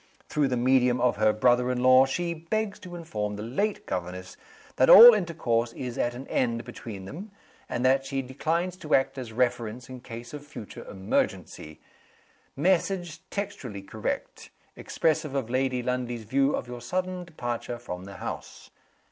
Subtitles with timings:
[0.27, 4.35] Through the medium of her brother in law, she begs to inform the late governess
[4.77, 7.29] that all intercourse is at an end between them,
[7.69, 11.81] and that she declines to act as reference in case of future emergency.'
[12.55, 14.49] Message textually correct.
[14.75, 18.71] Expressive of Lady Lundie's view of your sudden departure from the house.